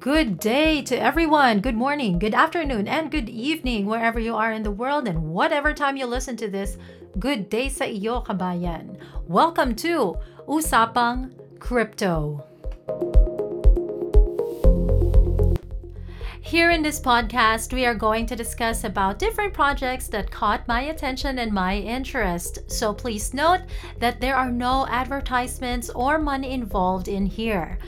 [0.00, 1.60] Good day to everyone.
[1.60, 5.74] Good morning, good afternoon, and good evening wherever you are in the world and whatever
[5.74, 6.78] time you listen to this.
[7.18, 8.96] Good day sa iyo, kabayan.
[9.28, 10.16] Welcome to
[10.48, 11.30] Usapang
[11.60, 12.42] Crypto.
[16.40, 20.90] Here in this podcast, we are going to discuss about different projects that caught my
[20.90, 22.58] attention and my interest.
[22.66, 23.60] So please note
[24.00, 27.78] that there are no advertisements or money involved in here.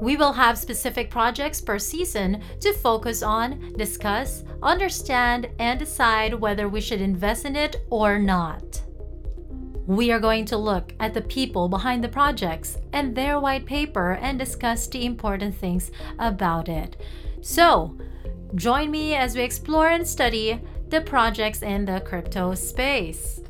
[0.00, 6.68] We will have specific projects per season to focus on, discuss, understand, and decide whether
[6.68, 8.82] we should invest in it or not.
[9.86, 14.12] We are going to look at the people behind the projects and their white paper
[14.20, 17.00] and discuss the important things about it.
[17.40, 17.96] So,
[18.54, 23.40] join me as we explore and study the projects in the crypto space.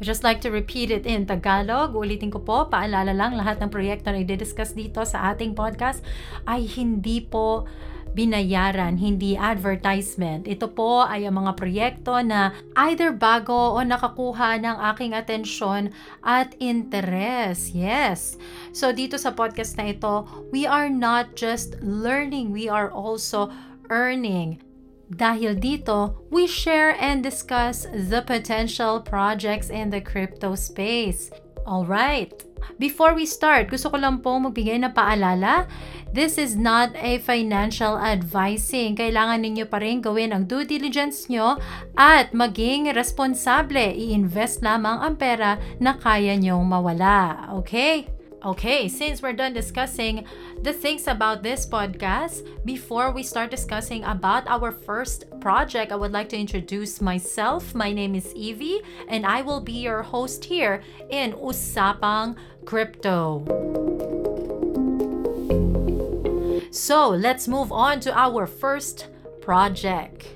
[0.00, 1.92] I just like to repeat it in Tagalog.
[1.92, 6.00] Ulitin ko po, paalala lang, lahat ng proyekto na i-discuss dito sa ating podcast
[6.48, 7.68] ay hindi po
[8.16, 10.48] binayaran, hindi advertisement.
[10.48, 12.56] Ito po ay ang mga proyekto na
[12.88, 15.92] either bago o nakakuha ng aking atensyon
[16.24, 17.76] at interest.
[17.76, 18.40] Yes.
[18.72, 23.52] So dito sa podcast na ito, we are not just learning, we are also
[23.92, 24.69] earning.
[25.10, 31.34] Dahil dito, we share and discuss the potential projects in the crypto space.
[31.66, 32.46] Alright,
[32.78, 35.66] before we start, gusto ko lang po magbigay na paalala.
[36.10, 38.94] This is not a financial advising.
[38.98, 41.58] Kailangan ninyo pa rin gawin ang due diligence nyo
[41.98, 43.78] at maging responsable.
[43.78, 47.50] I-invest lamang ang pera na kaya nyong mawala.
[47.62, 48.19] Okay?
[48.42, 50.24] Okay, since we're done discussing
[50.62, 56.12] the things about this podcast, before we start discussing about our first project, I would
[56.12, 57.74] like to introduce myself.
[57.74, 60.80] My name is Evie, and I will be your host here
[61.10, 63.44] in Usapang Crypto.
[66.70, 69.08] So, let's move on to our first
[69.42, 70.28] project.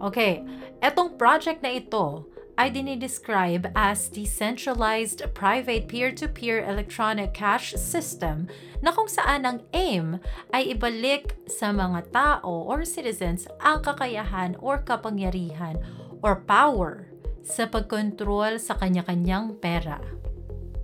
[0.00, 0.40] Okay,
[0.80, 2.31] etong project na ito
[2.62, 8.46] ay dinidescribe as decentralized private peer-to-peer electronic cash system
[8.78, 10.22] na kung saan ang aim
[10.54, 15.74] ay ibalik sa mga tao or citizens ang kakayahan or kapangyarihan
[16.22, 17.10] or power
[17.42, 19.98] sa pagkontrol sa kanya-kanyang pera.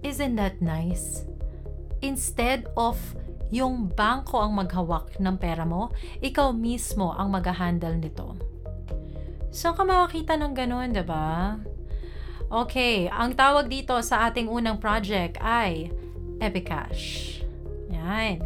[0.02, 1.22] Isn't that nice?
[2.02, 2.98] Instead of
[3.54, 8.57] yung bangko ang maghawak ng pera mo, ikaw mismo ang mag-handle nito.
[9.48, 11.56] Saan ka makakita ng ganun, ba?
[12.48, 15.92] Okay, ang tawag dito sa ating unang project ay
[16.40, 17.36] Epicash.
[17.92, 18.40] Yan.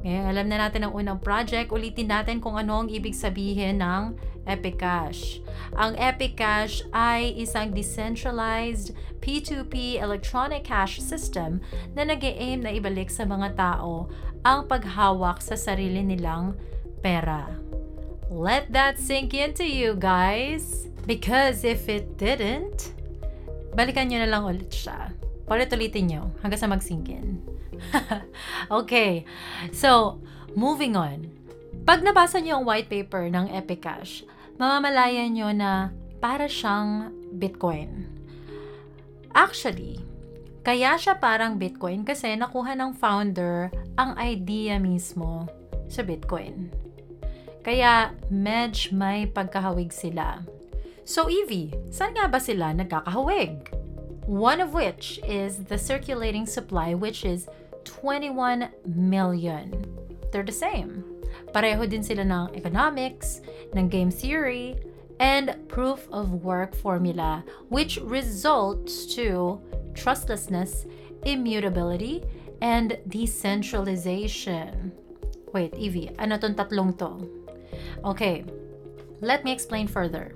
[0.00, 1.68] Ngayon, alam na natin ang unang project.
[1.70, 4.16] Ulitin natin kung ano ang ibig sabihin ng
[4.48, 5.44] Epicash.
[5.76, 11.60] Ang Epicash ay isang decentralized P2P electronic cash system
[11.92, 14.08] na nag aim na ibalik sa mga tao
[14.40, 16.56] ang paghawak sa sarili nilang
[17.04, 17.59] pera.
[18.30, 20.86] Let that sink into you, guys.
[21.02, 22.94] Because if it didn't,
[23.74, 25.10] balikan nyo na lang ulit siya.
[25.50, 27.42] Palit-ulitin nyo hanggang sa mag-sinkin.
[28.78, 29.26] okay.
[29.74, 30.22] So,
[30.54, 31.26] moving on.
[31.82, 34.22] Pag nabasa nyo ang white paper ng Epicash,
[34.62, 35.90] mamamalayan nyo na
[36.22, 38.06] para siyang Bitcoin.
[39.34, 39.98] Actually,
[40.62, 45.50] kaya siya parang Bitcoin kasi nakuha ng founder ang idea mismo
[45.90, 46.70] sa Bitcoin.
[47.60, 50.40] Kaya medj may pagkahawig sila.
[51.04, 53.74] So Evie, saan nga ba sila nagkakahawig?
[54.24, 57.50] One of which is the circulating supply which is
[57.84, 59.74] 21 million.
[60.30, 61.04] They're the same.
[61.50, 63.42] Pareho din sila ng economics,
[63.74, 64.78] ng game theory,
[65.20, 69.60] and proof of work formula which results to
[69.92, 70.86] trustlessness,
[71.26, 72.24] immutability,
[72.62, 74.92] and decentralization.
[75.50, 77.39] Wait, Evie, ano tong tatlong to?
[78.04, 78.44] Okay,
[79.20, 80.32] let me explain further.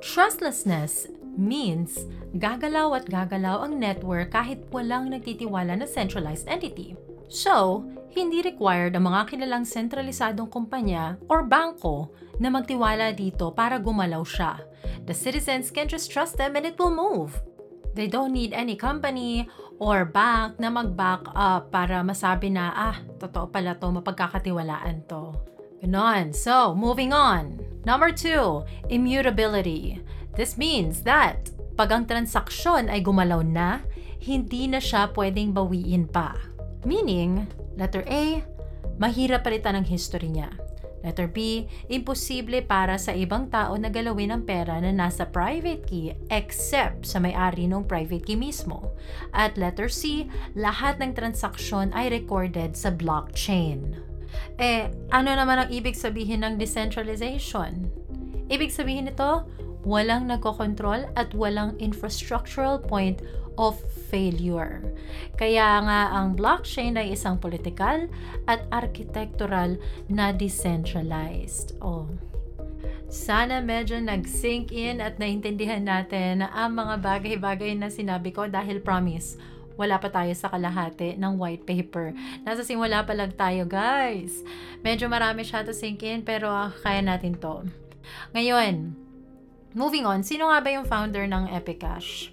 [0.00, 6.94] Trustlessness means gagalaw at gagalaw ang network kahit walang nagtitiwala na centralized entity.
[7.28, 7.82] So,
[8.14, 14.62] hindi required ang mga kilalang sentralisadong kumpanya or bangko na magtiwala dito para gumalaw siya.
[15.04, 17.34] The citizens can just trust them and it will move.
[17.94, 19.46] They don't need any company
[19.78, 25.53] or bank na mag-back up para masabi na, ah, totoo pala to, mapagkakatiwalaan to.
[25.84, 26.32] Ganon.
[26.32, 27.60] So, moving on.
[27.84, 30.00] Number two, immutability.
[30.32, 33.84] This means that pag ang transaksyon ay gumalaw na,
[34.24, 36.32] hindi na siya pwedeng bawiin pa.
[36.88, 37.44] Meaning,
[37.76, 38.40] letter A,
[38.96, 40.48] mahirap palitan ang history niya.
[41.04, 46.16] Letter B, imposible para sa ibang tao na galawin ang pera na nasa private key
[46.32, 48.96] except sa may-ari ng private key mismo.
[49.36, 54.13] At letter C, lahat ng transaksyon ay recorded sa blockchain.
[54.58, 57.90] Eh, ano naman ang ibig sabihin ng decentralization?
[58.48, 59.48] Ibig sabihin nito,
[59.84, 63.20] walang nagkokontrol at walang infrastructural point
[63.54, 63.78] of
[64.10, 64.82] failure.
[65.38, 68.10] Kaya nga ang blockchain ay isang political
[68.50, 69.78] at architectural
[70.10, 71.78] na decentralized.
[71.78, 72.10] Oh.
[73.14, 79.38] Sana medyo nag-sink in at naintindihan natin ang mga bagay-bagay na sinabi ko dahil promise,
[79.74, 82.14] wala pa tayo sa kalahati ng white paper.
[82.46, 84.44] Nasa simula pa lang tayo, guys.
[84.86, 87.66] Medyo marami siya to sink in, pero uh, kaya natin to.
[88.36, 88.94] Ngayon,
[89.74, 92.30] moving on, sino nga ba yung founder ng Epicash?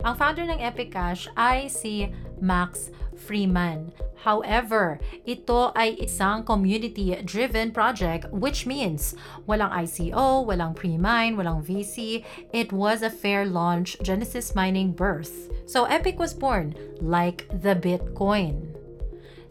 [0.00, 2.08] Ang founder ng Epicash ay si
[2.40, 2.88] Max
[3.20, 3.92] Freeman.
[4.24, 4.96] However,
[5.28, 9.12] ito ay isang community-driven project which means
[9.44, 12.24] walang ICO, walang pre-mine, walang VC.
[12.52, 15.52] It was a fair launch Genesis Mining birth.
[15.68, 18.72] So Epic was born like the Bitcoin.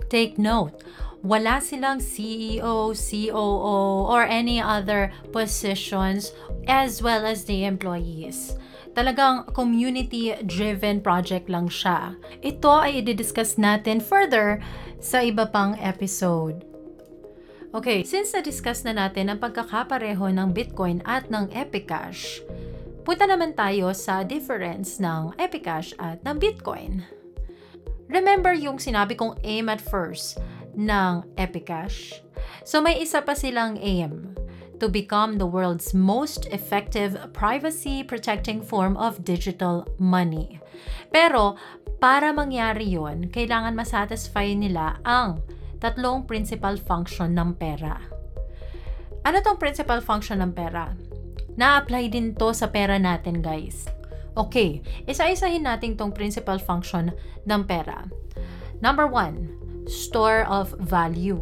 [0.10, 0.82] Take note,
[1.20, 6.32] wala silang CEO, COO, or any other positions
[6.68, 8.56] as well as the employees.
[8.96, 12.16] Talagang community-driven project lang siya.
[12.42, 14.60] Ito ay i-discuss natin further
[15.00, 16.66] sa iba pang episode.
[17.70, 22.42] Okay, since na-discuss na natin ang pagkakapareho ng Bitcoin at ng Epicash,
[23.06, 27.06] punta naman tayo sa difference ng Epicash at ng Bitcoin.
[28.10, 30.42] Remember yung sinabi kong aim at first
[30.80, 32.24] ng Epicash?
[32.64, 34.32] So may isa pa silang aim
[34.80, 40.64] to become the world's most effective privacy protecting form of digital money.
[41.12, 41.60] Pero
[42.00, 45.44] para mangyari yon, kailangan masatisfy nila ang
[45.84, 48.00] tatlong principal function ng pera.
[49.28, 50.96] Ano tong principal function ng pera?
[51.60, 53.84] Na-apply din to sa pera natin, guys.
[54.40, 57.12] Okay, isa-isahin natin tong principal function
[57.44, 58.08] ng pera.
[58.80, 59.59] Number one,
[59.90, 61.42] store of value.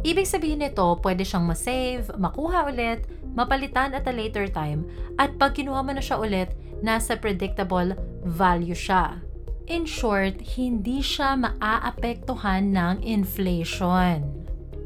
[0.00, 3.04] Ibig sabihin nito, pwede siyang ma-save, makuha ulit,
[3.36, 4.88] mapalitan at a later time,
[5.20, 6.48] at pag kinuha mo na siya ulit,
[6.80, 7.92] nasa predictable
[8.24, 9.20] value siya.
[9.68, 14.24] In short, hindi siya maaapektuhan ng inflation.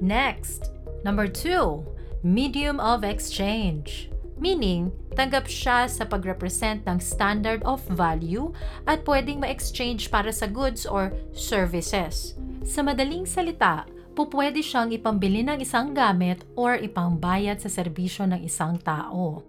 [0.02, 0.75] Next,
[1.06, 1.87] number two,
[2.26, 4.11] medium of exchange.
[4.34, 8.50] Meaning, tanggap siya sa pag-represent ng standard of value
[8.84, 12.34] at pwedeng ma-exchange para sa goods or services.
[12.64, 13.84] Sa madaling salita,
[14.16, 19.44] pupwede siyang ipambili ng isang gamit or ipangbayad sa serbisyo ng isang tao.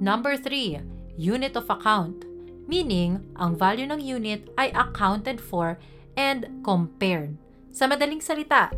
[0.00, 2.24] Number 3, unit of account.
[2.64, 5.76] Meaning, ang value ng unit ay accounted for
[6.16, 7.36] and compared.
[7.76, 8.72] Sa madaling salita,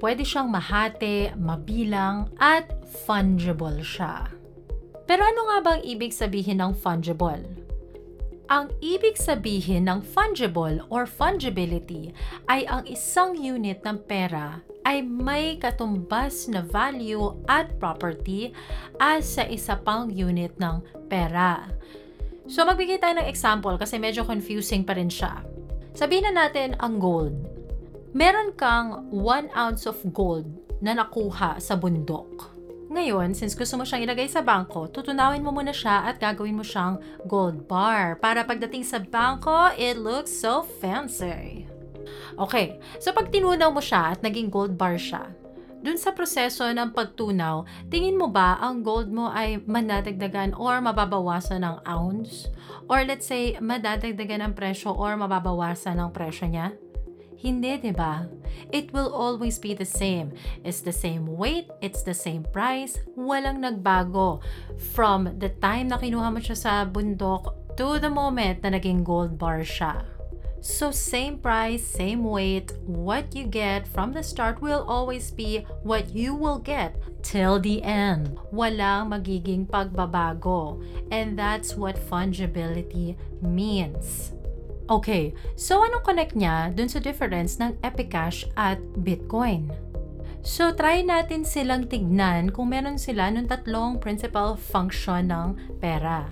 [0.00, 2.72] pwede siyang mahati, mabilang, at
[3.04, 4.32] fungible siya.
[5.04, 7.61] Pero ano nga bang ibig sabihin ng fungible?
[8.52, 12.12] Ang ibig sabihin ng fungible or fungibility
[12.52, 18.52] ay ang isang unit ng pera ay may katumbas na value at property
[19.00, 21.64] as sa isa pang unit ng pera.
[22.44, 25.40] So magbigay tayo ng example kasi medyo confusing pa rin siya.
[25.96, 27.32] Sabihin na natin ang gold.
[28.12, 30.44] Meron kang 1 ounce of gold
[30.84, 32.51] na nakuha sa bundok.
[32.92, 36.60] Ngayon, since gusto mo siyang ilagay sa bangko, tutunawin mo muna siya at gagawin mo
[36.60, 41.64] siyang gold bar para pagdating sa bangko, it looks so fancy.
[42.36, 45.24] Okay, so pag tinunaw mo siya at naging gold bar siya,
[45.80, 51.64] dun sa proseso ng pagtunaw, tingin mo ba ang gold mo ay madadagdagan or mababawasan
[51.64, 52.52] ng ounce?
[52.92, 56.76] Or let's say, madadagdagan ng presyo or mababawasan ng presyo niya?
[57.42, 58.30] Hindi, di ba?
[58.70, 60.30] It will always be the same.
[60.62, 64.38] It's the same weight, it's the same price, walang nagbago.
[64.94, 69.42] From the time na kinuha mo siya sa bundok to the moment na naging gold
[69.42, 70.06] bar siya.
[70.62, 76.14] So same price, same weight, what you get from the start will always be what
[76.14, 76.94] you will get
[77.26, 78.38] till the end.
[78.54, 80.78] Walang magiging pagbabago.
[81.10, 84.30] And that's what fungibility means.
[84.90, 89.70] Okay, so anong connect niya dun sa difference ng Epicash at Bitcoin?
[90.42, 96.26] So, try natin silang tignan kung meron sila ng tatlong principal function ng pera.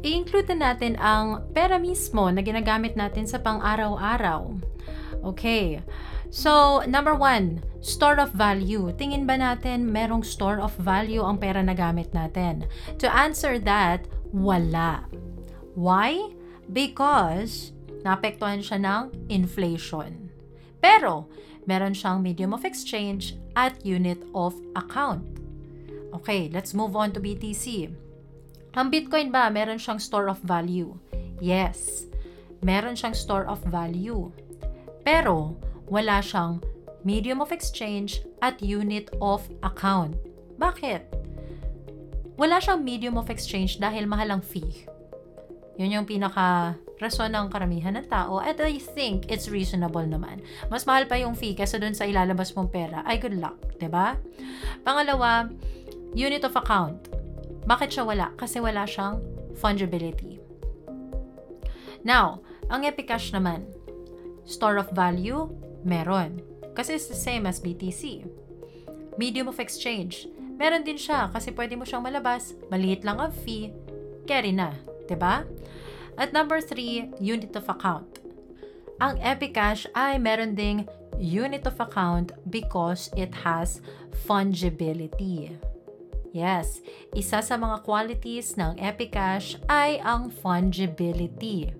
[0.00, 4.56] I-include na natin ang pera mismo na ginagamit natin sa pang-araw-araw.
[5.20, 5.84] Okay,
[6.32, 8.88] so number one, store of value.
[8.96, 12.64] Tingin ba natin merong store of value ang pera na gamit natin?
[12.96, 15.04] To answer that, wala.
[15.76, 16.32] Why?
[16.72, 20.30] Because naapektuhan siya ng inflation.
[20.80, 21.28] Pero,
[21.68, 25.22] meron siyang medium of exchange at unit of account.
[26.16, 27.92] Okay, let's move on to BTC.
[28.74, 30.96] Ang Bitcoin ba, meron siyang store of value?
[31.38, 32.06] Yes,
[32.64, 34.32] meron siyang store of value.
[35.02, 35.56] Pero,
[35.90, 36.62] wala siyang
[37.02, 40.16] medium of exchange at unit of account.
[40.60, 41.02] Bakit?
[42.36, 44.88] Wala siyang medium of exchange dahil mahal ang fee.
[45.80, 50.44] Yun yung pinaka rason ng karamihan ng tao at I think it's reasonable naman.
[50.68, 53.00] Mas mahal pa yung fee kaysa dun sa ilalabas mong pera.
[53.08, 53.56] Ay, good luck.
[53.56, 53.76] ba?
[53.80, 54.06] Diba?
[54.84, 55.48] Pangalawa,
[56.12, 57.08] unit of account.
[57.64, 58.28] Bakit siya wala?
[58.36, 59.24] Kasi wala siyang
[59.56, 60.38] fungibility.
[62.04, 63.66] Now, ang Epicash naman,
[64.44, 65.48] store of value,
[65.84, 66.40] meron.
[66.76, 68.24] Kasi it's the same as BTC.
[69.20, 73.74] Medium of exchange, meron din siya kasi pwede mo siyang malabas, maliit lang ang fee,
[74.24, 74.72] carry na.
[75.10, 75.42] 'di ba?
[76.18, 78.22] At number three, unit of account.
[79.00, 80.84] Ang Epicash ay meron ding
[81.16, 83.80] unit of account because it has
[84.28, 85.56] fungibility.
[86.30, 86.78] Yes,
[87.10, 91.74] isa sa mga qualities ng Epicash ay ang fungibility.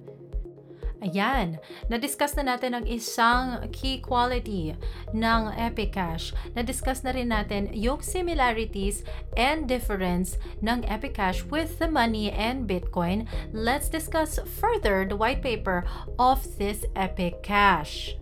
[1.00, 1.57] Ayan,
[1.88, 4.76] na-discuss na natin ang isang key quality
[5.16, 6.37] ng Epicash.
[6.52, 9.00] Na-discuss na rin natin yung similarities
[9.33, 13.25] and difference ng Epicash with the money and Bitcoin.
[13.57, 15.88] Let's discuss further the white paper
[16.21, 18.21] of this Epicash.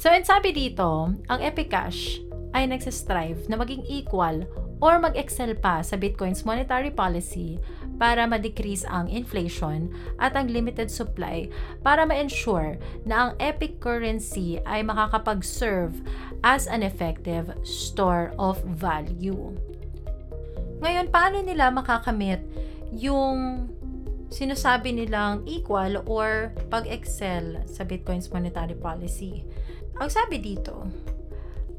[0.00, 2.24] So, and sabi dito, ang Epicash
[2.54, 4.46] ay nagsistrive na maging equal
[4.78, 7.58] or mag-excel pa sa Bitcoin's monetary policy
[7.98, 11.46] para ma-decrease ang inflation at ang limited supply
[11.82, 16.02] para ma-ensure na ang epic currency ay makakapag-serve
[16.42, 19.54] as an effective store of value.
[20.82, 22.44] Ngayon, paano nila makakamit
[22.92, 23.66] yung
[24.28, 29.46] sinasabi nilang equal or pag-excel sa Bitcoin's monetary policy?
[30.02, 30.84] Ang sabi dito,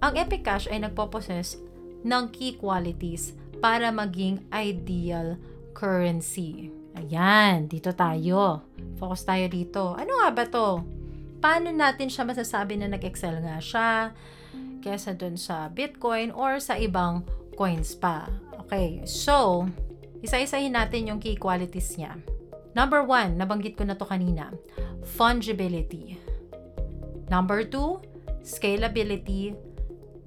[0.06, 1.58] ang Epic Cash ay nagpo-possess
[2.06, 5.42] ng key qualities para maging ideal
[5.74, 6.70] currency.
[6.94, 8.62] Ayan, dito tayo.
[9.02, 9.98] Focus tayo dito.
[9.98, 10.86] Ano nga ba to?
[11.42, 14.14] Paano natin siya masasabi na nag-excel nga siya
[14.86, 17.26] kesa dun sa Bitcoin or sa ibang
[17.58, 18.30] coins pa?
[18.62, 19.66] Okay, so,
[20.22, 22.14] isa-isahin natin yung key qualities niya.
[22.78, 24.54] Number one, nabanggit ko na to kanina,
[25.18, 26.22] fungibility.
[27.26, 28.06] Number two,
[28.46, 29.65] scalability.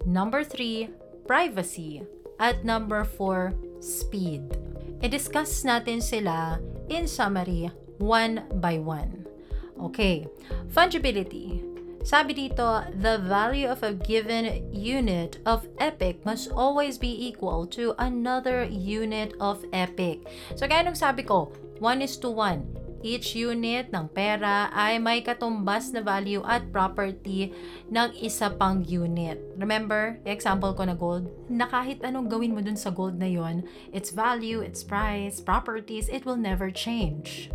[0.08, 0.88] Number three,
[1.28, 2.00] privacy.
[2.40, 4.56] At number four, speed.
[5.04, 7.68] I-discuss natin sila in summary
[8.00, 9.28] one by one.
[9.76, 10.24] Okay,
[10.72, 11.60] fungibility.
[12.08, 17.92] Sabi dito, the value of a given unit of epic must always be equal to
[18.00, 20.24] another unit of epic.
[20.56, 21.52] So, kaya nung sabi ko,
[21.84, 27.54] 1 is to 1 Each unit ng pera ay may katumbas na value at property
[27.86, 29.38] ng isa pang unit.
[29.54, 33.62] Remember, example ko na gold, na kahit anong gawin mo dun sa gold na yon,
[33.94, 37.54] its value, its price, properties, it will never change.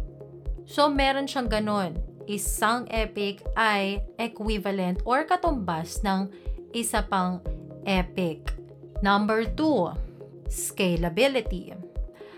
[0.64, 2.00] So, meron siyang ganun.
[2.24, 6.32] Isang epic ay equivalent or katumbas ng
[6.72, 7.44] isa pang
[7.84, 8.56] epic.
[9.04, 9.92] Number two,
[10.48, 11.76] scalability.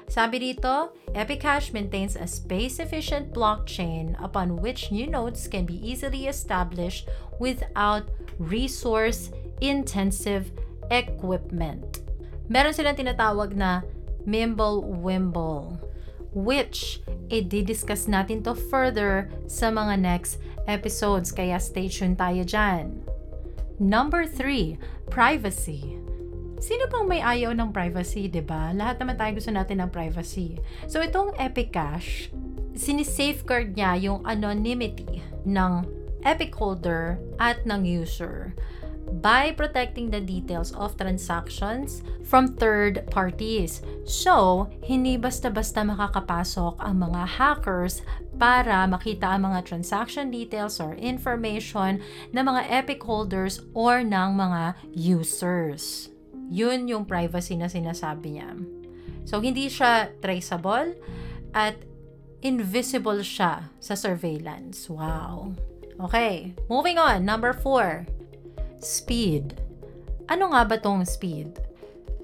[0.06, 7.10] Sabi dito, Epicash maintains a space-efficient blockchain upon which new nodes can be easily established
[7.42, 8.06] without
[8.38, 10.54] resource-intensive
[10.94, 12.06] equipment.
[12.46, 13.82] Meron silang tinatawag na
[14.30, 15.82] Mimble-Wimble,
[16.34, 17.02] which
[17.34, 20.38] i-discuss natin to further sa mga next
[20.70, 23.02] episodes, kaya stay tuned tayo dyan.
[23.82, 24.78] Number 3,
[25.10, 25.98] privacy.
[26.60, 28.72] Sino bang may ayaw ng privacy, 'di ba?
[28.72, 30.60] Lahat naman tayo gusto natin ng privacy.
[30.88, 32.32] So itong Epic Cash,
[32.76, 35.84] sinisafeguard niya yung anonymity ng
[36.26, 38.56] Epic holder at ng user
[39.22, 43.86] by protecting the details of transactions from third parties.
[44.06, 48.02] So, hindi basta-basta makakapasok ang mga hackers
[48.36, 52.02] para makita ang mga transaction details or information
[52.34, 56.15] ng mga Epic holders or ng mga users.
[56.50, 58.54] Yun yung privacy na sinasabi niya.
[59.26, 60.94] So, hindi siya traceable
[61.56, 61.78] at
[62.46, 64.86] invisible siya sa surveillance.
[64.86, 65.58] Wow.
[65.98, 67.26] Okay, moving on.
[67.26, 68.06] Number four,
[68.78, 69.58] speed.
[70.30, 71.58] Ano nga ba tong speed?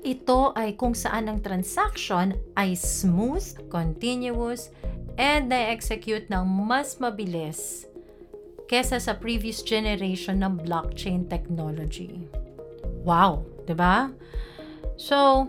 [0.01, 4.73] Ito ay kung saan ang transaction ay smooth, continuous,
[5.17, 7.85] and na-execute ng mas mabilis
[8.65, 12.25] kesa sa previous generation ng blockchain technology.
[13.05, 13.45] Wow!
[13.71, 14.11] 'Di ba?
[14.99, 15.47] So,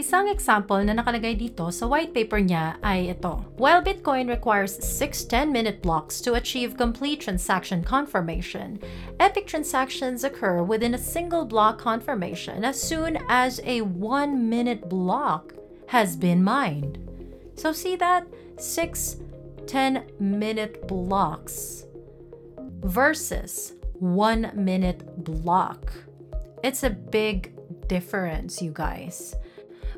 [0.00, 3.44] Isang example na nakalagay dito sa white paper niya ay ito.
[3.60, 8.80] While Bitcoin requires 6 10-minute blocks to achieve complete transaction confirmation,
[9.20, 15.52] epic transactions occur within a single block confirmation as soon as a 1-minute block
[15.92, 16.96] has been mined.
[17.60, 18.24] So see that?
[18.56, 19.20] 6
[19.68, 21.84] 10-minute blocks
[22.88, 25.92] versus 1-minute block.
[26.64, 27.59] It's a big
[27.90, 29.34] difference, you guys.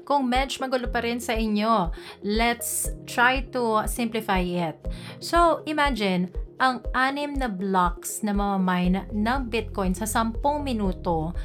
[0.08, 1.92] Kung medj magulo pa rin sa inyo,
[2.24, 4.80] let's try to simplify it.
[5.20, 11.36] So, imagine, ang anim na blocks na mamamine ng Bitcoin sa 10 minuto,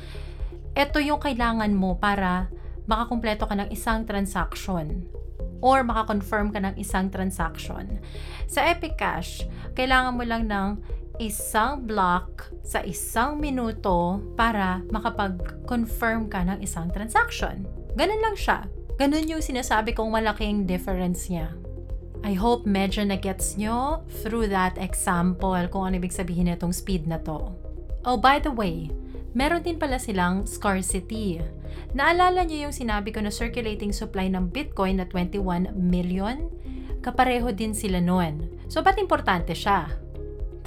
[0.73, 2.49] ito yung kailangan mo para
[2.87, 5.05] makakumpleto ka ng isang transaction
[5.61, 7.97] or makakonfirm ka ng isang transaction.
[8.45, 10.77] Sa Epic Cash, kailangan mo lang ng
[11.17, 17.65] isang block sa isang minuto para makapag-confirm ka ng isang transaction.
[17.97, 18.69] Ganun lang siya.
[19.01, 21.53] Ganun yung sinasabi kong malaking difference niya.
[22.25, 27.21] I hope medyo na-gets nyo through that example kung ano ibig sabihin nitong speed na
[27.21, 27.53] to.
[28.05, 28.89] Oh, by the way,
[29.37, 31.41] meron din pala silang scarcity.
[31.93, 36.49] Naalala nyo yung sinabi ko na circulating supply ng Bitcoin na 21 million?
[37.05, 38.49] Kapareho din sila noon.
[38.67, 39.87] So, ba't importante siya?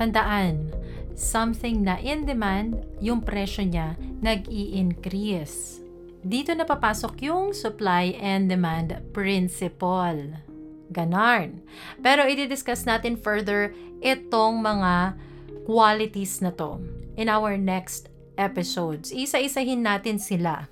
[0.01, 0.73] Tandaan,
[1.13, 5.85] something na in demand, yung presyo niya nag-i-increase.
[6.25, 10.41] Dito na papasok yung supply and demand principle.
[10.89, 11.61] Ganarn.
[12.01, 15.21] Pero i-discuss natin further itong mga
[15.69, 16.81] qualities na to
[17.21, 18.09] in our next
[18.41, 19.13] episodes.
[19.13, 20.65] Isa-isahin natin sila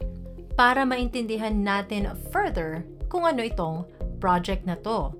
[0.57, 2.81] para maintindihan natin further
[3.13, 3.85] kung ano itong
[4.25, 5.13] project na to.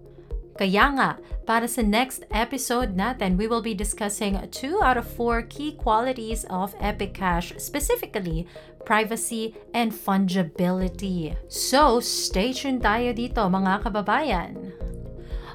[0.59, 1.11] Kaya nga,
[1.47, 6.43] para sa next episode natin, we will be discussing two out of four key qualities
[6.51, 8.51] of Epic Cash, specifically
[8.83, 11.39] privacy and fungibility.
[11.47, 14.75] So, stay tuned tayo dito mga kababayan.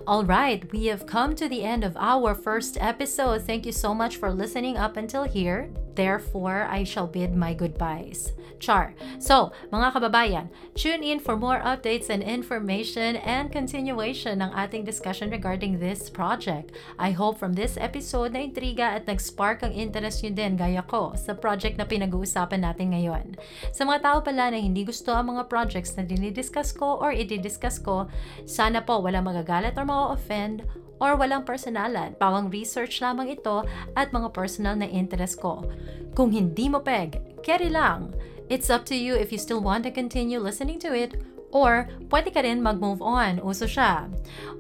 [0.08, 3.44] All right, we have come to the end of our first episode.
[3.44, 5.68] Thank you so much for listening up until here.
[5.94, 8.34] Therefore, I shall bid my goodbyes.
[8.64, 8.96] Char.
[9.20, 15.28] So, mga kababayan, tune in for more updates and information and continuation ng ating discussion
[15.36, 16.72] regarding this project.
[16.96, 21.12] I hope from this episode na intriga at nag-spark ang interest nyo din gaya ko
[21.20, 23.36] sa project na pinag-uusapan natin ngayon.
[23.76, 27.84] Sa mga tao pala na hindi gusto ang mga projects na dinidiscuss ko or i-discuss
[27.84, 28.08] ko,
[28.48, 30.64] sana po wala magagalit or mga-offend
[31.04, 32.16] or walang personalan.
[32.16, 35.68] Pawang research lamang ito at mga personal na interest ko.
[36.14, 38.14] Kung hindi mo peg, carry lang.
[38.50, 41.18] It's up to you if you still want to continue listening to it
[41.54, 43.40] or pwede ka rin mag-move on.
[43.40, 44.10] Uso siya.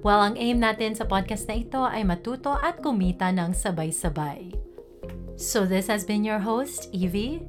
[0.05, 4.53] Well, ang aim natin sa podcast na ito ay matuto at kumita ng sabay-sabay.
[5.35, 7.41] So this has been your host, Evie.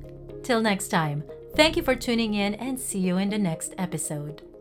[0.42, 1.24] Till next time,
[1.56, 4.53] thank you for tuning in and see you in the next episode.